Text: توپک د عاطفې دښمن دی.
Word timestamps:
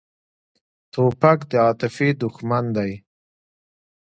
توپک 0.91 1.39
د 1.51 1.53
عاطفې 1.65 2.09
دښمن 2.21 2.65
دی. 2.77 2.91